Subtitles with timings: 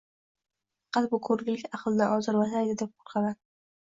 [0.95, 3.41] Faqat bu ko`rgilik aqldan ozdirmasaydi deb qo`rqaman